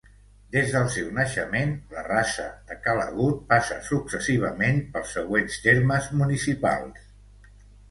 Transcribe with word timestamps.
Des 0.53 0.69
del 0.75 0.87
seu 0.93 1.09
naixement, 1.17 1.73
la 1.97 2.03
Rasa 2.07 2.45
de 2.71 2.77
Ca 2.87 2.95
l'Agut 3.01 3.45
passa 3.53 3.79
successivament 3.91 4.83
pels 4.97 5.15
següents 5.19 5.63
termes 5.69 6.11
municipals. 6.25 7.09